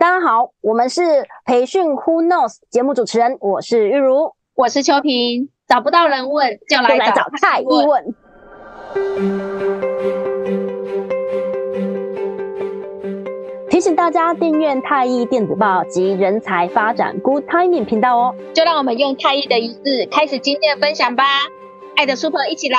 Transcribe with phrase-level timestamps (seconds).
[0.00, 5.48] 大家好，我们是培训 Who Knows 节目主持人，我是玉茹，我是秋萍。
[5.66, 8.14] 找不到人问，就来找太医问。
[13.68, 18.36] 提醒大家订阅太医电子报及人才发展 Good Timing 频道哦。
[18.54, 21.24] 就让我们用太医的仪式开始今天的分享吧。
[21.96, 22.78] 爱的 Super 一起来。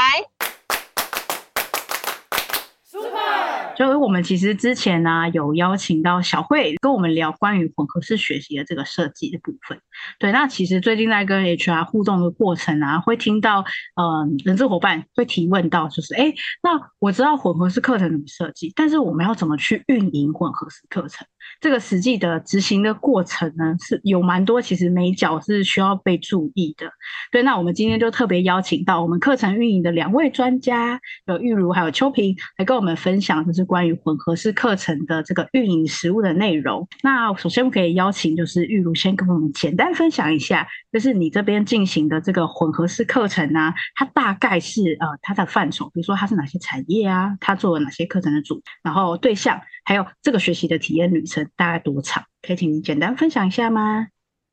[3.86, 9.80] 所以，我们其实之前呢、有邀请到小慧跟我们聊关于混合式学习的这个设计的部分。
[10.20, 13.64] 对，那其实最近在跟 HR 互动的过程啊，会听到
[13.96, 21.26] 呃人资伙伴会提问到，就是哎，那我知道混合式课程怎么设计，但是我们要怎么去运营混合式课程？
[21.62, 26.92] 这个实际的执行的过程呢，是有蛮多其实眉角是需要被注意的。
[27.32, 36.88] 对，那我们今天就特别邀请到我们课程运营的两位专家，有玉如还有秋萍，来跟我们分享就是关于混合式课程的这个运营实务的内容。
[37.04, 52.24] 那首先我可以邀请就是玉如先跟我们简单分享一下，就是你这边进行的这个混合式课程呢、啊，它大概是呃它的范畴，比如说它是哪些产业啊，它做了哪些课程的组，然后对象，还有这个学习的体验旅程大概多长？
[52.42, 54.08] 可以请你简单分享一下吗？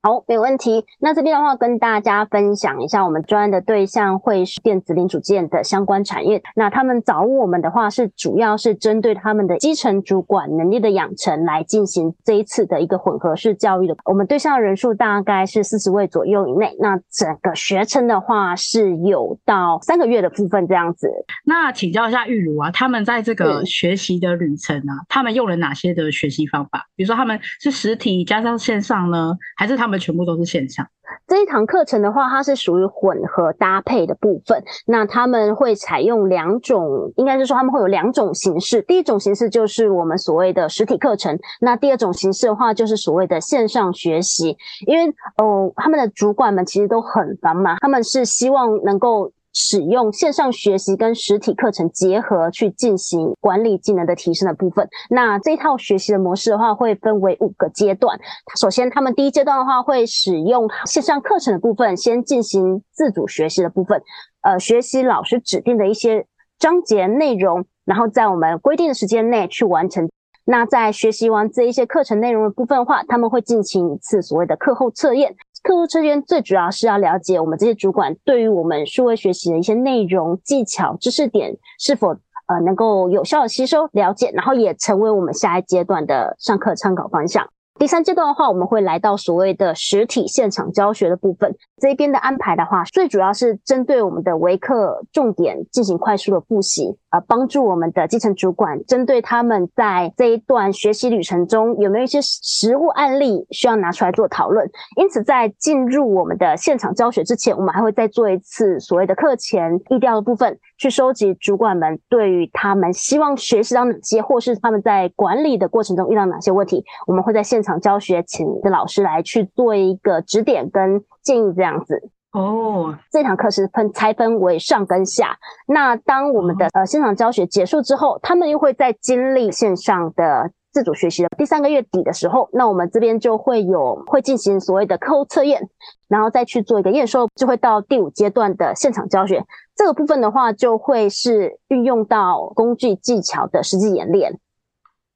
[0.07, 0.85] 好，没有问题。
[1.01, 6.41] 那这边的话，跟大家分享一下，我们专案的对象会是电子零组件的相关产业。
[6.55, 13.97] 那他们找我们的话，是主要是针对他们的基层主管能力的养成来进行这一次的一个混合式教育的。
[14.05, 16.77] 我们对象的人数大概是四十位左右以内。
[16.79, 21.11] 那整个学程的话，是有到三个月的部分这样子。
[21.45, 26.87] 那请教一下玉如啊，他们在这个学习的旅程啊，他们用了哪些的学习方法？
[26.95, 29.96] 比如说他们是实体加上线上呢，还是他们？
[29.99, 30.87] 全部都是线上。
[31.27, 34.63] 这一堂课程的话，它是属于混合搭配的部分。
[34.87, 38.81] 那他们会采用两种，应该是说他们会有两种形式。
[38.83, 44.57] 第一种形式就是我们所谓的实体课程，那第二种形式的话就是所谓的线上学习。
[44.87, 49.33] 因为哦，他们的主管们其实都很繁忙，他们是希望能够。
[49.59, 54.87] 使用线上学习跟实体课程结合去进行管理技能的提升的部分。
[55.09, 58.21] 那这一套学习的模式的话，会分为五个阶段。
[58.61, 64.03] 首先，他们第一阶段的话，会使用线上课程的部分，先进行自主学习的部分，
[64.43, 66.27] 呃，学习老师指定的一些
[66.59, 70.07] 章节内容，然后在我们规定的时间内去完成。
[70.45, 75.35] 那在学习完这一些课程内容的部分的话，他们会进行一次所谓的课后测验。
[75.67, 82.11] 课后测验最主要是要了解我们这些主管对于我们数位学习的一些内容、技巧、知识点是否
[82.47, 87.49] 呃能够有效的吸收、了解，然后也成为我们下一阶段的上课参考方向。
[87.79, 91.55] 第三阶段的话，我们会来到所谓的实体现场教学的部分。
[91.77, 104.69] 这边的安排的话，最主要是针对我们的微课重点进行快速的复习，帮助我们的基层主管针对他们在这一段学习旅程中有没有一些实务案例需要拿出来做讨论。
[104.97, 122.99] 因此，在进入我们的现场教学之前，我们还会再做一次所谓的课前疫调的部分，去收集主管们对于他们希望学习到哪些，或是他们在管理的过程中遇到哪些问题，我们会在现场教学，请的老师来去做一个指点跟建议这样子哦。
[123.11, 125.39] 这堂课是分拆分为上跟下。
[125.67, 135.69] 那当我们的呃现场教学结束之后，他们又会在经历线上的自主学习的第三个月底的时候，那我们这边就会有会进行所谓的课后测验，
[136.09, 139.45] 然后再去做一个验收，就会到第五阶段的现场教学。
[139.75, 144.39] 这个部分的话，就会是运用到工具技巧的实际演练。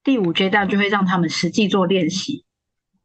[0.02, 2.44] 第五阶段就会让他们实际做练习。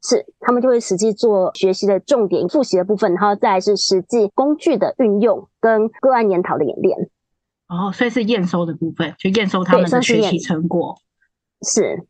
[0.08, 7.10] 是，他们就会实际做学习的重点复习的部分，然后再来是实际工具的运用跟个案研讨的演练。
[7.68, 10.96] 哦，所以是验收的部分，就验收他们的学习成果。
[11.68, 12.06] 是。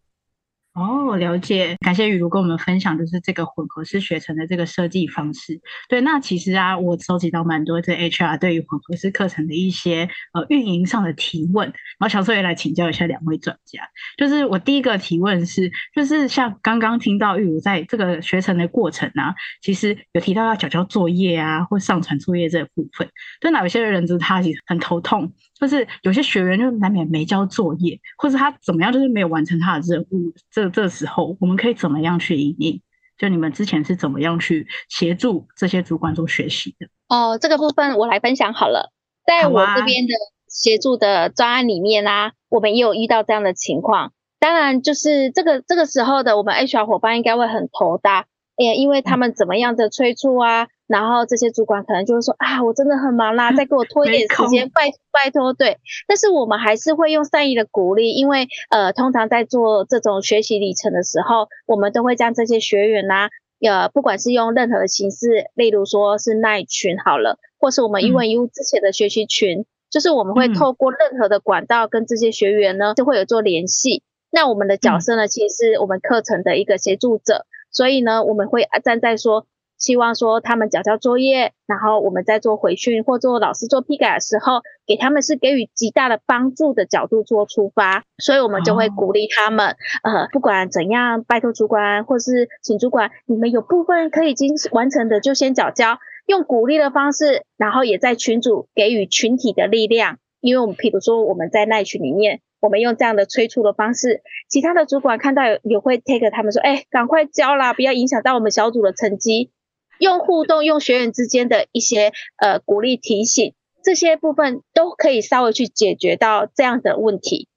[0.74, 5.62] 哦，了解，感谢雨如跟我们分享就是这个混合式学程的这个设计方式。
[5.88, 13.82] 对，那其实啊，我收集到蛮多这 HR 对于混合式课程的一些呃运营上的提问，然后小翠也来请教一下两位专家。
[14.18, 23.10] 就是我第一个提问是，就是像刚刚听到玉如在这个学程的过程啊，其实有提到要缴交作业啊，或上传作业这个部分，
[23.40, 25.32] 对哪有些人就是他其实很头痛。
[25.60, 30.34] 就是有些学员就难免没交作业，或是他怎么样，就是没有完成他的任务。
[30.52, 32.82] 这这时候，我们可以怎么样去因应？
[33.18, 36.88] 就你们之前是怎么样去协助这些主管做学习的？
[37.08, 38.92] 哦，这个部分我来分享好了。
[39.26, 40.14] 在我这边的
[40.56, 44.14] 协助的专案里面啊，我们也有遇到这样的情况。
[44.40, 48.26] 当然，就是这个这个时候的我们 HR 伙伴应该会很头大。
[48.58, 55.78] 也，因为他们怎么样的催促啊，然后这些主管可能就会说啊，我真的很忙啦，再给我拖一点时间，拜拜托，对。
[56.08, 63.30] 但是我们还是会用善意的鼓励，因为呃，通常在做这种学习里程的时候，我们都会将这些学员呐、啊，
[63.70, 74.04] 呃，不管是用任何的形式，例如说是耐群好了，或是我们一文一物之前的学习群，嗯、就是我们会透过任何的管道跟这些学员呢，就会有做联系。
[74.32, 77.46] 那我们的角色呢，其实是我们课程的一个协助者。
[77.72, 79.46] 所以呢，我们会站在说，
[79.78, 89.72] 希望说他们交交作业，然后我们在做回训或做老师做批改的时候，给他们是给予极大的帮助的角度做出发，所以我们就会鼓励他们，
[90.04, 102.42] 哦、呃，不管怎样，拜托主管或是请主管，你们有部分可以已经完成的就先缴交，用鼓励的方式，然后也在群组给予群体的力量，因为我们譬如说我们在赖群里面。
[102.62, 109.52] 我们用这样的催促的方式，其他的主管看到也会 take 他们说，哎，赶快交啦，不要影响到我们小组的成绩。
[110.00, 117.48] 用互动，用学员之间的一些呃鼓励提醒，这些部分都可以稍微去解决到这样的问题。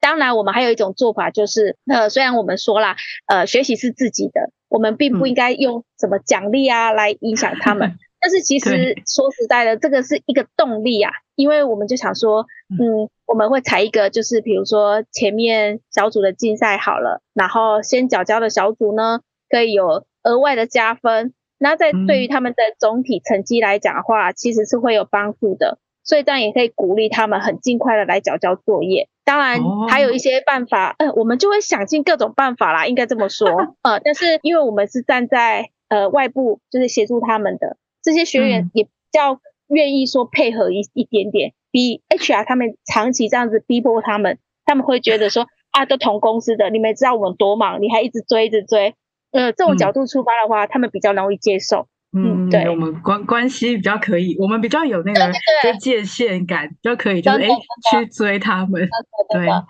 [0.00, 2.96] 当然，我们还有一种做法，就是呃，虽然我们说啦，
[3.26, 7.90] 呃，学习是自己的，我们并不应该用什么奖励啊来影响他们。
[7.94, 29.08] 嗯但是其实说实在的，这个是一个动力啊，因为我们就想说，嗯，我们会采一个，就是比如说前面小组的竞赛好了，然后先缴交的小组呢，可以有额外的加分，那在对于他们的总体成绩来讲的话，其实是会有帮助的，所以这样也可以鼓励他们很尽快的来缴交作业。
[29.24, 33.48] 当然还有一些办法，呃，我们就会想尽各种办法啦，应该这么说，
[33.82, 37.76] 呃，但是因为我们是站在呃外部，就是协助他们的。
[38.06, 48.94] 这些学员也比较愿意说配合一一点点，比 HR 他们长期这样子逼迫他们，他们会觉得说 啊，都同公司的，你们知道我们多忙，你还一直追一直追，
[49.32, 51.88] 呃，这种角度出发的话，嗯、他们比较容易接受。
[52.16, 55.32] 嗯，对，我们关关系比较可以，我们比较有那个
[55.64, 57.48] 就界限感，就可以就是哎
[57.90, 58.88] 去追他们。
[59.30, 59.64] 对，啊，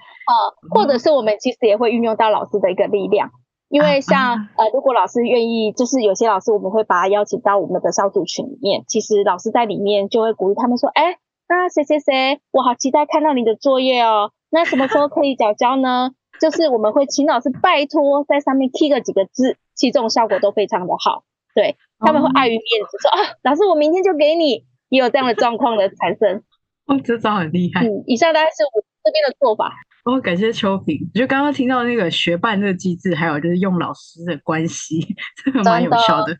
[0.70, 3.30] 或者是我们其实也会运用到老师的一个力量。
[3.68, 8.84] 因为像呃，如果老师愿意，就是有些老师我们会把他邀请到我们的小组群里面。
[8.86, 11.18] 其实老师在里面就会鼓励他们说：“哎，
[11.48, 14.32] 那谁谁谁，我好期待看到你的作业哦。
[14.50, 16.10] 那什么时候可以缴交呢？”
[16.40, 21.24] 就是我们会请老师拜托在上面 key 个几个字，其实这种效果都非常的好。
[21.54, 26.44] 对，他们会碍于面子说：“啊，老师我明天就给你。”也有这样的状况的产生。
[26.86, 27.84] 哦，这招很厉害。
[27.84, 29.72] 嗯，以上大概是我这边的做法。
[30.06, 30.96] 哦，感谢秋萍。
[31.12, 35.04] 就刚刚听到那个学伴这个机制，还有就是用老师的关系，
[35.44, 36.38] 这个蛮有效的。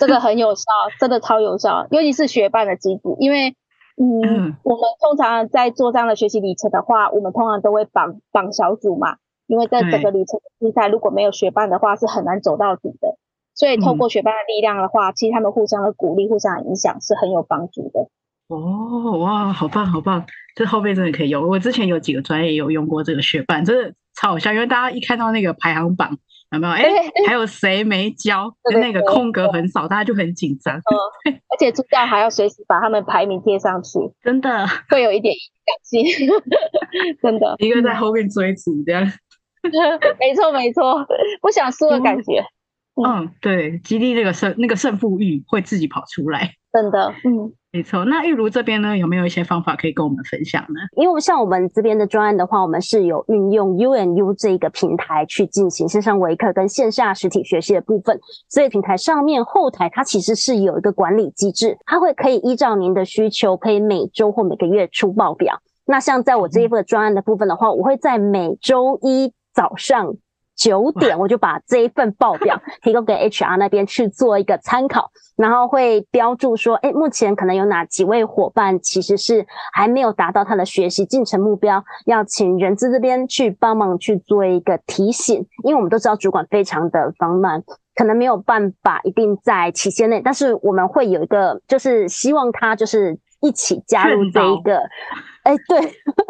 [0.00, 0.64] 这个很有效，
[0.98, 3.02] 真的超有效，尤其是学伴的机制。
[3.20, 3.50] 因为，
[4.00, 9.18] 嗯，嗯我们通常在做这样的学习里程的话，我们通常都会绑绑小组嘛。
[9.46, 13.18] 因为在整个里程比赛，如果没有学伴的话，是很难走到底的。
[13.54, 18.08] 所以，透过学伴的力量的话，嗯、其实他们互相的鼓励、互相的影响是很有帮助的。
[18.48, 20.24] 哦，哇，好棒，好棒！
[20.54, 21.48] 这后面真的可以用。
[21.48, 24.52] 我之前有几个专业有用过这个学伴，真的超好笑。
[24.52, 26.16] 因为大家一看到那个排行榜，
[26.52, 26.72] 有没有？
[26.74, 26.84] 哎，
[27.26, 28.54] 还有谁没交？
[28.62, 30.76] 跟那个空格很少，大家就很紧张。
[30.76, 36.28] 嗯，而且助教还要随时把他们排名贴上去， 真的会有一点影响性，
[37.22, 37.56] 真的。
[37.58, 39.02] 一个在后面追逐这样。
[40.20, 41.06] 没错，没错，
[41.40, 42.44] 不想输的感觉。
[42.94, 46.52] 嗯，对，激励那个胜那个胜负欲会自己跑出来。
[46.72, 47.52] 真的，嗯。
[47.72, 50.78] 没错，那玉如这边呢，有没有一些方法可以跟我们分享呢？
[50.96, 58.16] 因为像我们这边的专案的话，我们是有运用 UNU 这一个平台去进行线上微课跟线下实体学习的部分，
[58.48, 65.58] 所以平台上面后台它其实是有一个管理机制，它会可以依照您的需求，可以每周或每个月出报表。
[65.84, 70.14] 那像在我这一份专案的部分的话，我会在每周一早上。
[70.56, 87.62] 九点我就把这一份报表 提供给 HR 那边去做一个参考，然后会标注说，哎，目前可能有哪几位伙伴其实是还没有达到他的学习进程目标，要请人资这边去帮忙去做一个提醒，因为我们都知道主管非常的繁忙，
[87.94, 94.82] 可能没有办法一定在期限内，但是我们会有一个，就是希望他就是一起加入这一个。
[95.44, 95.78] 哎，欸、对，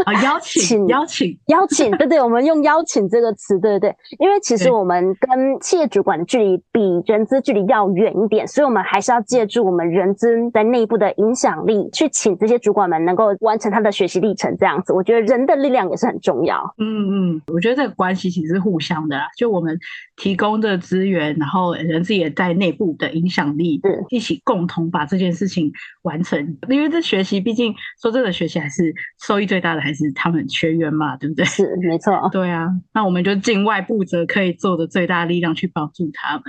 [0.07, 16.75] 啊，邀请，邀请，邀请，对对，我们用邀请这个词，对对对，因为其实我们跟企业主管的距离比人资距离要远一点，所以我们还是要借助我们人资在内部的影响力，去请这些主管们能够完成他的学习历程，这样子，我觉得人的力量也是很重要。
[16.79, 19.79] 嗯嗯，我觉得这个关系其实是互相的啦，就我们
[20.17, 28.93] 提供的资源，然后人资也在内部的影响力，是一起共同把这件事情完成，因为这学习毕竟说真的，学习还是。
[29.23, 31.45] 收益最大的还是他们学员嘛，对不对？
[31.45, 32.13] 是，没错。
[32.33, 36.43] 对啊，那我们就尽外部则可以做的最大力量去帮助他们。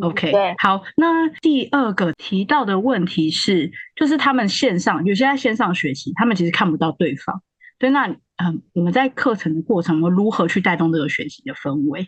[0.00, 7.42] OK，对，好，那第二个提到的问题是，就是他们线上有些在线上学习，他们其实看不到对方。
[7.78, 8.06] 对，那
[8.36, 12.06] 嗯，我们在课程的过程，我们如何去带动这个学习的氛围？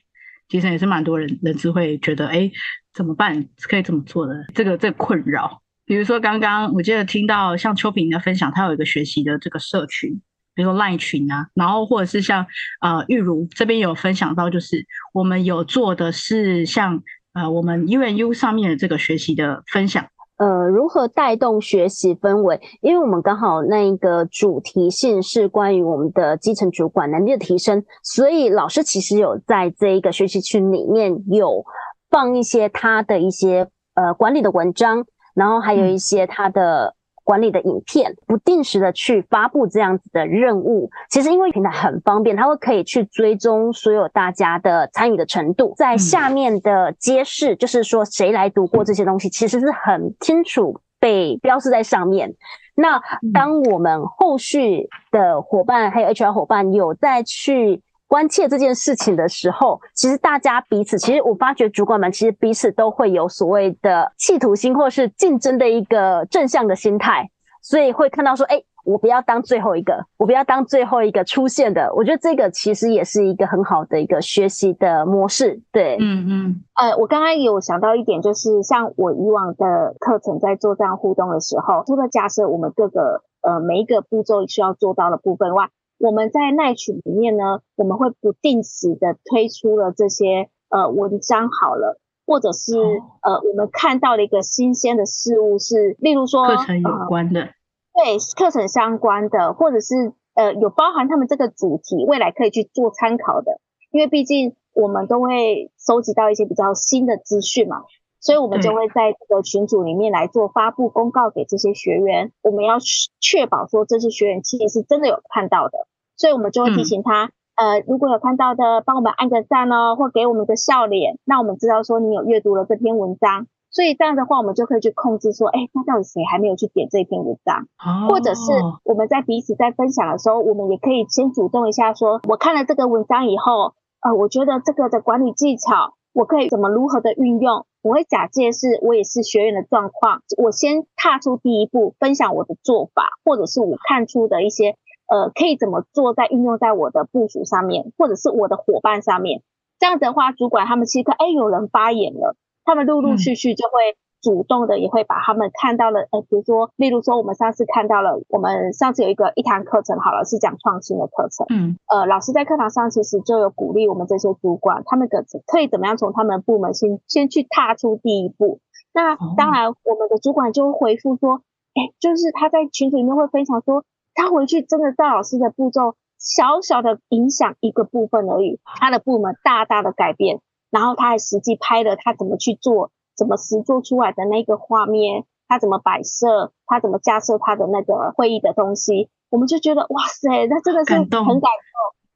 [0.49, 2.49] 其实也是蛮多人人是会觉得，哎，
[2.93, 3.49] 怎么办？
[3.63, 4.35] 可以怎么做的？
[4.55, 5.63] 这个这个困扰。
[5.87, 10.21] 比如说刚刚我记得听到像秋萍的分享，他有一个学习的这个社群，
[10.55, 12.47] 比如说 Line 群啊，然后或者是像
[12.81, 17.03] 呃玉如这边有分享到，就是我们有做的是像。
[17.37, 22.61] 呃，我们 UNU 上面的这个学习的分享，呃，如何带动学习氛围？
[22.81, 31.65] 因为我们刚好那一个主题性是关于我们的基层主管能力的提升，所以老师其实有在这一个学习群里面有
[32.09, 36.95] 放一些他的一些呃管理的文章，然后还有一些他的。
[37.27, 52.35] 管理的影片，不定时的去发布这样子的任务，其实因为平台很方便，它会可以去追踪所有大家的参与的程度，在下面的揭示，就是说谁来读过这些东西，其实是很清楚被标示在上面。
[52.75, 53.01] 那
[53.33, 57.81] 当我们后续的伙伴还有 HR 伙伴有再去。
[58.15, 67.29] 关切这件事情的时候，其实大家彼此，其实我发觉主管们其实彼此都会有所谓的企图心，或是竞争的一个正向的心态，
[67.61, 71.93] 所以会看到说，哎，我不要当最后一个，我不要当最后一个出现的。
[71.93, 75.61] 我觉得这个其实也是一个很好的一个学习的模式。
[75.73, 97.49] 对，嗯嗯，呃，我刚刚有想到一点，就是像我以往的课程在做这样互动的时候，除了假设我们各个呃每一个步骤需要做到的部分外，我们在奈群里面呢，我们会不定时的推出了这些呃文章好了，或者是、哦、呃我们看到了一个新鲜的事物是，例如说课程有关的，呃、
[97.95, 103.61] 对课程相关的，或者是呃有包含他们这个主题未来可以去做参考的，
[103.91, 107.83] 因为毕竟我们都会收集到一些比较新的资讯嘛。
[108.25, 112.33] 所以，我们就会在这个群组里面来做发布公告给这些学员。
[112.43, 112.79] 我们要
[113.21, 123.47] 确保说这些学员其实是真的有看到的，所以我们就会提醒他，呃，如果有看到的，帮我们按个赞哦，或给我们个笑脸，那我们知道说你有阅读了这篇文章。
[123.71, 127.69] 所以这样的话，我们就可以去控制说，哎，那到底谁还没有去点这篇文章？
[128.09, 128.41] 或者是
[128.85, 137.67] 我们在彼此在分享的时候，我们也可以先主动一下说，我看了这个文章以后，呃，我觉得这个的管理技巧，我可以怎么如何的运用。
[137.85, 149.43] 我会假借是我也是学员的状况，我先踏出第一步，分享我的做法，或者是我看出的一些呃可以怎么做，在运用在我的部署上面，或者是我的伙伴上面。
[149.79, 153.97] 这样子的话，主管他们其实哎有人发言了，他们陆陆续续就会。
[154.25, 168.61] 主动的也会把他们看到了，呃，比如说，例如说，我们上次看到了，我们上次有一个一堂课程，好了，是讲创新的课程，嗯，呃，老师在课堂上其实就有鼓励我们这些主管，他们可可以怎么样从他们部门先先去踏出第一步。
[168.95, 171.43] 那当然，我们的主管就会回复说，
[171.75, 180.41] 哎，就是他在群组里面会分享说，他回去真的照老师的步骤，小小的影响一个部分而已，他的部门大大的改变，
[180.71, 182.91] 然后他还实际拍了他怎么去做。
[183.17, 191.41] 怎么实做出来的那个画面，他怎么摆设，他怎么架设他的那个会议的东西，我们就觉得哇塞，那真的是很感动。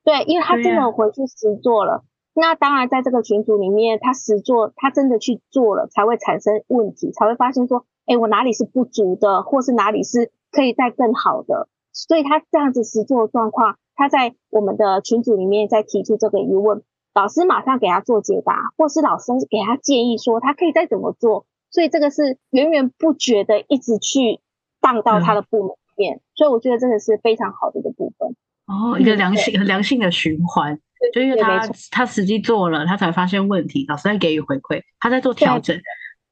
[0.04, 2.02] 对，因为他真的回去实做了。
[2.34, 11.68] 那当然，在这个群组里面，他实做，他真的去做了，才会产生问题，才会发现说，哎，我哪里是不足的，或是哪里是可以再更好的。
[11.92, 16.82] 所以他这样子实做的状况，他在我们的群组里面再提出这个疑问。
[17.18, 24.38] 老师马上给他做解答，或是老师给他建议说他可以再怎么做，所以这个是源源不绝的一直去
[24.80, 28.36] 荡到他的部门里面，嗯，所以我觉得这个是非常好的一个部分。
[28.66, 30.78] 哦，一个良性、良性的循环，
[31.12, 35.76] 就因为他他实际做了，他才发现问题，老师在给予回馈，他在做调整，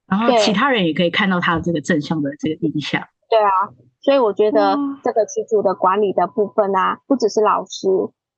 [0.07, 3.03] 然后其他人也可以看到他的这个正向的这个影响。
[3.29, 3.51] 对啊，
[4.01, 7.89] 所以我觉得这个群组的管理的部分啊，不只是老师。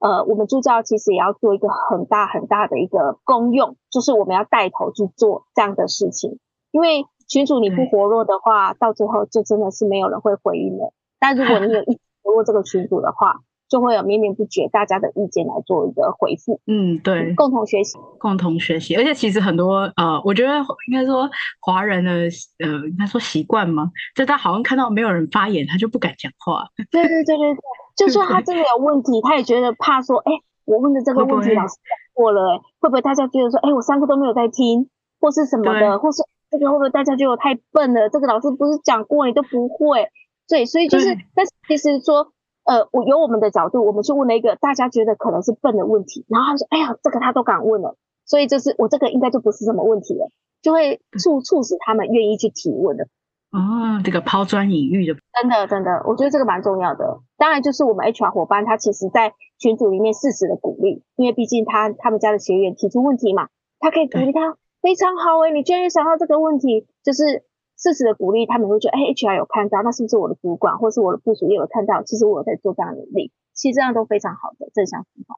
[0.00, 6.38] 呃，我们助教其实也要做一个很大很大的一个功用，就是我们要带头去做这样的事情。
[6.70, 10.92] 因为群主你不活络的话，到最后就真的是没有人会回应了。
[11.18, 16.60] 但如果你有 一直活络这个群组的话，就会有绵绵不绝大家的意见来做一个回复。
[16.66, 18.96] 嗯，对，共同学习，共同学习。
[18.96, 20.54] 而且其实很多呃，我觉得
[20.86, 21.28] 应该说
[21.60, 22.12] 华人的
[22.64, 23.90] 呃，应该说习惯嘛？
[24.14, 26.66] 就他好像看到没有人发言，他就不敢讲话。
[26.90, 27.60] 对对对对对。
[27.98, 34.88] 就算他真的有问题，他也觉得怕说，哎、欸，我问的这个问题老师讲过了、欸，哎，会不会大家觉得说，哎、欸，我上课都没有在听，
[35.20, 38.08] 或是什么的，或是这个会不会大家觉得我太笨了？
[38.08, 40.08] 这个老师不是讲过你都不会，
[40.48, 42.32] 对，所以就是，但是其实说，
[42.64, 50.30] 呃，我由我们的角度，我们去问了一个大家觉得可能是笨的问题，然后他说，哎呀，这个他都敢问了，所以就是我这个应该就不是什么问题了。
[50.60, 53.06] 就会促促使他们愿意去提问的。
[53.50, 57.20] 哦，这个抛砖引玉的，真的真的，我觉得这个蛮重要的。
[57.38, 63.48] 当然，就是我们 HR 伙伴他其实在群组里面适时的鼓励，因为毕竟他他们家的学员提出问题嘛，
[63.80, 67.44] 他可以鼓励他非常好诶，你居然想到这个问题，就是
[67.78, 72.02] 适时的鼓励，他们会觉得哎，HR 有看到，那是不是我的主管或是我的部属也有看到？
[72.02, 75.36] 其实我有在做这样的努力，其实这样都非常好的正向思考。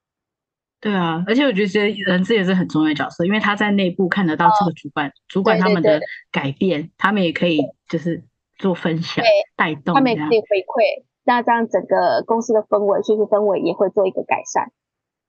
[0.81, 6.01] 对啊，而且我觉得人资也是很重要的角色，因为他在内部看得到这个主管，哦、主管他们的
[6.33, 8.25] 改变，对对对，他们也可以就是
[8.57, 9.23] 做分享、
[9.57, 14.73] 带动，他们也可以回馈，那这样整个公司的氛围、学习氛围也会做一个改善。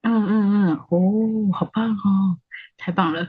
[0.04, 2.40] 嗯嗯嗯，哦，好棒哦，
[2.78, 3.28] 太棒了。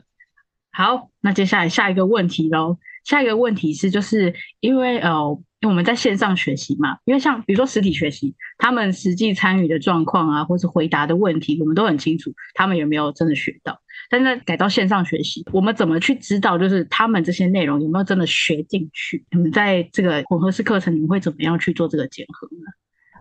[0.70, 5.38] 好，那接下来下一个问题喽，下一个问题是就是因为呃。
[5.64, 13.78] 我们在线上学习嘛，因为像比如说实体学习，他们实际参与的状况啊，或是回答的问题，我们都很清楚，他们有没有真的学到。
[14.10, 19.24] 但是改到线上学习，我们怎么去知道，就是他们这些内容有没有真的学进去？
[19.30, 22.64] 你们在这个混合式课程，你们会怎么样去做这个检核呢？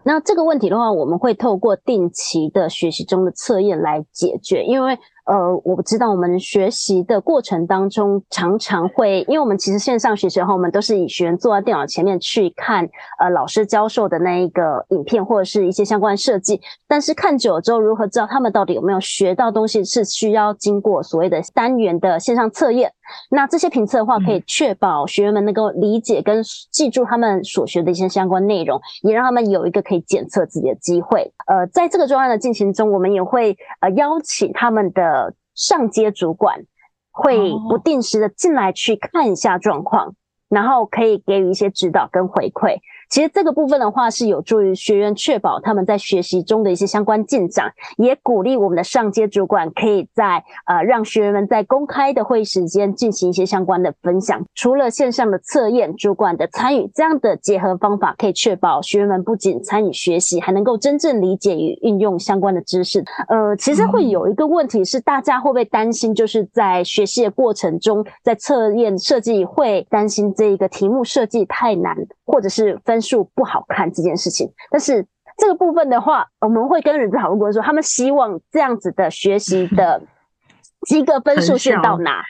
[0.03, 4.97] 那这个问题的话，我们会透过定期的学习中的测验来解决，因为。
[5.25, 16.59] 呃，我不知道我们学习的过程当中，常常会，因为我们其实线上学习的话，我们都是以学员坐在电脑前面去看，呃，老师教授的那一个影片或者是一些相关设计。
[16.87, 22.91] 但是看久了之后，如何知道他们到底有没有学到东西，是需要经过所谓的单元的线上测验。
[23.29, 31.31] 那这些评测的话，可以确保学员们能够理解跟记住他们所学的一些相关内容，也让他们有一个可以检测自己的机会。
[31.45, 35.20] 呃，在这个专案的进行中，我们也会呃邀请他们的。
[35.61, 36.65] 呃，上阶主管
[37.11, 40.15] 会不定时的进来去看一下状况，
[40.49, 42.79] 然后可以给予一些指导跟回馈。
[43.11, 54.41] 其实这个部分的话，是有助于学员确保他们在学习中的一些相关进展，也鼓励我们的上阶主管可以在呃让学员们在公开的会议时间进行一些相关的分享。
[54.55, 63.03] 除了线上的测验，主管的参与，这样的结合方法可以确保学员们不仅参与学习，还能够真正理解与运用相关的知识。
[63.27, 71.93] 呃，其实会有一个问题是，大家会不会担心，就是在学习的过程中，在测验设计会担心这一个题目设计太难，
[72.25, 73.00] 或者是分。
[73.01, 75.05] 数不好看这件事情，但是
[75.37, 80.01] 这个部分的话，我们会跟人资讨论过，说他们希望这样子的学习的
[80.87, 82.23] 及格分数线到哪？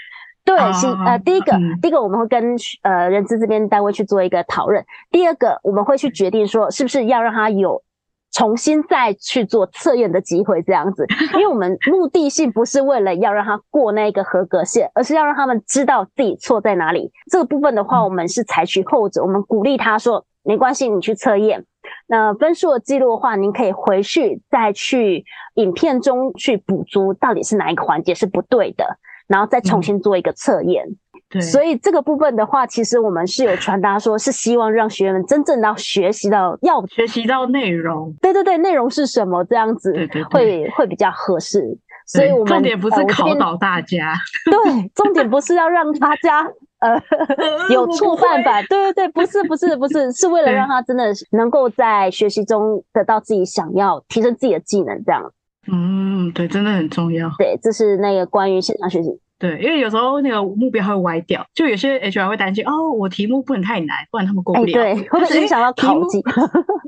[0.44, 4.84] 对，是呃，第一个，第一个我们会跟呃人资这边单位去做一个讨论。
[5.12, 7.84] 第二个，我们会去决定说，是不是要让他有
[8.32, 11.06] 重新再去做测验的机会，这样子，
[11.36, 17.12] 因为我们目的性不是为了要让他过那个合格线，而是要让他们知道自己错在哪里。
[17.32, 20.26] 这个部分的话，我们是采取后者，我们鼓励他说。
[20.44, 21.66] 没关系，你去测验。
[22.08, 25.26] 那分数的记录的话，您可以回去再去
[25.56, 28.86] 影片中去补足，到底是哪一个环节是不对的，
[29.28, 30.86] 然后再重新做一个测验。
[30.86, 30.96] 嗯、
[31.30, 38.14] 对，所以这个部分的话，其实我们是有传达说，是希望让学员们真正到学习到要学习到内容。
[38.22, 39.44] 对对对，内容是什么？
[39.46, 41.78] 这样子会对对对会比较合适。
[42.06, 44.14] 所以我们重点不是考倒大家，
[44.46, 46.48] 对，重点不是要让大家。
[46.82, 47.02] 呃，
[47.70, 48.62] 有触犯吧？
[48.64, 55.32] 对对对，不是不是不是，是为了让他真的能够在学习中得到自己想要提升自己的技能，这样。
[55.72, 57.30] 嗯，对，真的很重要。
[57.38, 59.10] 对，这是那个关于线上学习。
[59.38, 64.80] 对，因为有时候那个目标会歪掉，就有些 HR 会担心哦，我题目不能太难，不然他们过不了。
[64.80, 66.22] 欸、对，会不会影响到考级？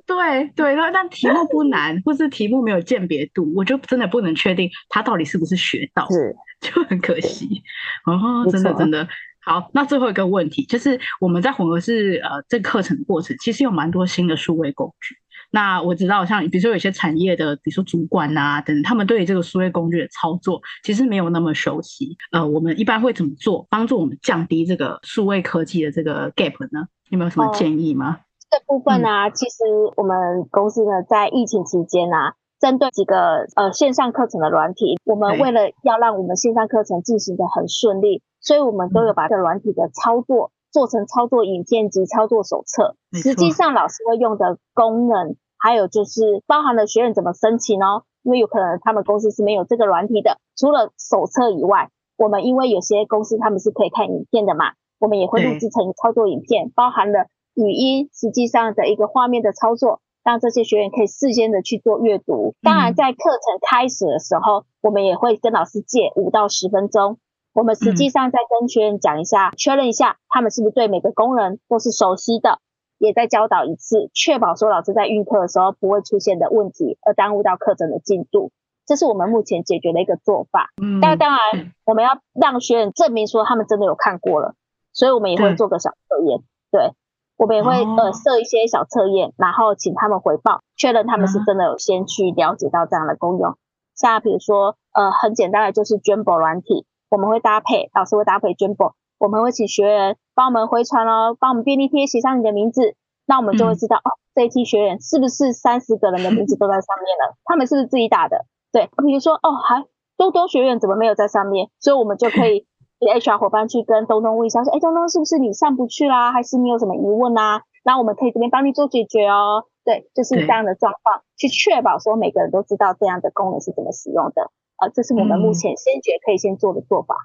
[0.05, 7.63] 对对，那但题目不难，或是题目没有鉴别度，我就真的不能确定他到底是不是学到，是就很可惜。
[8.05, 9.07] 哦，真的真的。
[9.45, 15.15] 好，那最后一个问题就是我们在混合式呃这个课程的过程，其实有蛮多新的数位工具。
[15.51, 22.17] 那我知道，像比如说有些产业的，比如说主管啊等，他们对于这个数位工具的操作其实没有那么熟悉。
[22.31, 26.87] 呃，我们一般会怎么做，帮助我们降低这个数位科技的这个 gap 呢？
[27.09, 28.17] 有没有什么建议吗？
[28.17, 29.57] 哦，这个部分呢，其实
[29.95, 38.23] 我们公司呢在疫情期间啊，针对几个呃线上课程的软体，我们为了要让我们线上课程进行的很顺利。
[38.39, 42.95] 所以我们都有把这软体的操作做成操作影片及操作手册。
[43.11, 48.03] 实际上，老师会用的功能，还有就是包含了学员怎么申请哦。
[48.21, 50.37] 因为有可能他们公司是没有这个软体的。
[50.55, 62.55] 除了手册以外，我们因为有些公司他们是可以看影片的嘛，我们也会录制成操作影片，包含了语音，实际上的一个画面的操作，让这些学员可以事先的去做阅读。
[62.61, 67.17] 当然，在课程开始的时候，我们也会跟老师借五到十分钟。
[67.53, 72.59] 我们实际上在跟学员讲一下，嗯、确认一下他们是不是对每个功能都是熟悉的，
[72.97, 78.51] 也再教导一次，确保说老师在预课的时候不会出现的问题，而耽误到课程的进度。
[78.85, 80.71] 这是我们目前解决的一个做法。
[80.81, 84.55] 嗯，但当然我们要让学员证明说他们真的有看过了，
[84.91, 86.39] 所以我们也会做个小测验。
[86.71, 86.91] 对，对，
[87.37, 93.51] 我们也会、哦、呃设一些小测验，然后请他们回报，确认他们是真的有先去了解到这样的功用。
[93.51, 93.57] 嗯、
[93.95, 102.95] 像比如说呃很简单的就是 Jamboard 软体，我们会搭配老师会搭配 Jamboard，我们会请学员帮我们回传哦，帮我们便利贴写上你的名字。
[103.25, 107.37] 那我们就会知道、嗯、哦，这一批学员是不是三十个人的名字都在上面了？
[107.45, 108.45] 他们是不是自己打的？
[108.73, 109.85] 对，比如说哦，还
[110.17, 111.69] 多多学员怎么没有在上面？
[111.79, 112.65] 所以我们就可以给
[113.05, 116.31] HR 伙伴去跟东东问一下，说，哎，东东是不是你上不去啦？
[116.31, 117.61] 还是你有什么疑问啊？
[117.83, 119.65] 然后我们可以这边帮你做解决哦。
[119.83, 124.43] 对，就是这样的状况，去确保说每个人都知道这样的功能是怎么使用的。
[124.77, 127.15] 啊、呃，这是我们目前先决可以先做的做法。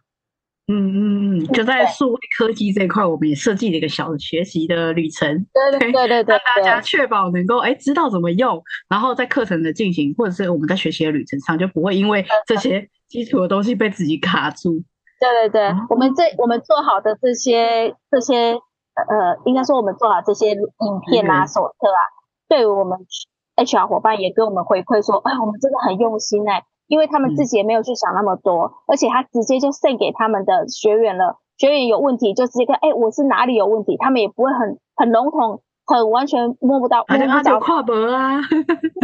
[0.70, 14.82] 嗯嗯嗯，就在数位科技这一块，我们也设计了一个小的学习的旅程，对对对对对，让大家确保能够哎知道怎么用，然后在课程的进行或者是我们在学习的旅程上，就不会因为这些基础的东西被自己卡住。
[15.20, 18.52] 对对对，我们这我们做好的这些这些
[18.94, 22.00] 呃，应该说我们做好这些影片啊、手册啊，
[22.48, 22.98] 对于我们
[23.56, 26.64] HR 伙伴也跟我们回馈说，哎，我们真的很用心哎。
[26.88, 31.36] 因为他们自己也没有去想那么多，嗯、而且他直接就 send 给他们的学员了。
[31.58, 33.98] 学员有问题就直接看，哎，我是哪里有问题？
[33.98, 38.40] 他们也不会很很笼统，很完全摸不到，摸不着跨博啊。
[38.40, 38.62] 对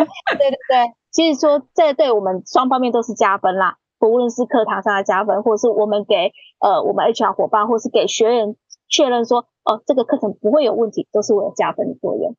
[0.38, 3.76] 对对，其实说这对我们双方面都是加分啦。
[4.10, 8.56] 无论是课堂上的加分，或是我们给呃我们 HR 伙伴，或是给学员
[8.88, 12.36] 确认说，哦，这个课程不会有问题，都是为了加分的作用。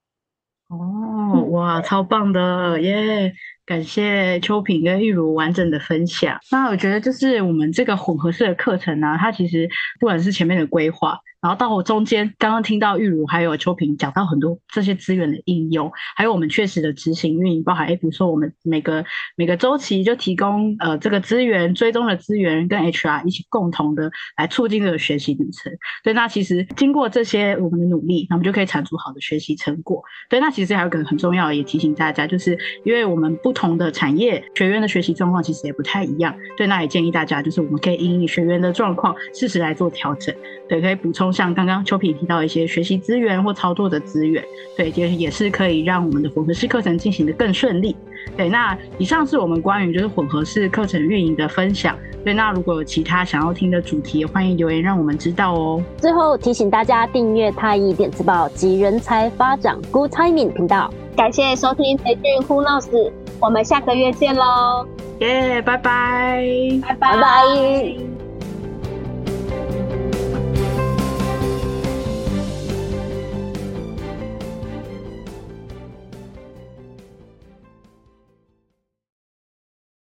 [0.68, 3.34] 哦，哇，超棒的耶！
[3.66, 6.38] 感谢秋萍跟玉茹完整的分享。
[6.52, 9.68] 那我觉得就是我们这个混合式的课程呢、啊，它其实
[10.00, 11.20] 不管是前面的规划。
[11.46, 19.06] 然后到我中间，刚刚听到玉如还有秋萍讲到很多这些资源的应用，还有我们确实的执行运营，包含诶，比如说我们每个
[19.38, 25.72] 每个周期就提供呃这个资源追踪的资源，跟 HR 一起共同的来促进这个学习旅程。
[26.04, 30.02] 对，那其实经过这些我们的努力，那我们就可以产出好的学习成果。
[30.28, 36.36] 对，那其实还有一个很重要的，也提醒大家，就是因为我们不同的产业学员的学习状况其实也不太一样。
[36.58, 40.34] 对，那也建议大家，就是我们可以因应学员的状况，适时来做调整。
[40.68, 41.35] 对，可以补充。
[41.36, 44.44] 像刚刚秋萍提到一些学习资源或操作的资源，
[44.78, 47.94] 对，也也是可以让我们的混合式课程进行的更顺利。
[48.38, 51.96] 对，那以上是我们关于就是混合式课程运营的分享。
[52.24, 55.84] 对，那如果有其他想要听的主题，欢迎留言让我们知道哦。
[55.98, 60.92] 最后提醒大家订阅太一电子报及人才发展 Good Timing 频道。
[61.16, 64.88] 感谢收听培训 Who Knows，我们下个月见喽！
[65.20, 66.44] 耶，拜拜，
[66.82, 68.15] 拜拜。